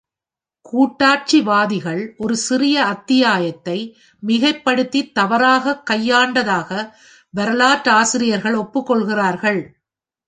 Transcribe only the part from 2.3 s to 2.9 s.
சிறிய